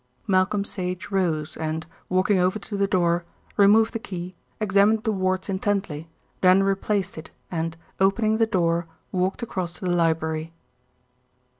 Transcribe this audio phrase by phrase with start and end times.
[0.25, 3.23] Malcolm Sage rose and, walking over to the door,
[3.55, 6.09] removed the key, examined the wards intently,
[6.41, 10.53] then replaced it and, opening the door, walked across to the library.